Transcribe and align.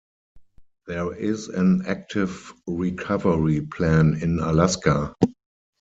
There 0.87 1.13
is 1.13 1.47
an 1.49 1.83
active 1.85 2.55
recovery 2.65 3.61
plan 3.61 4.17
in 4.19 4.39
Alaska. 4.39 5.13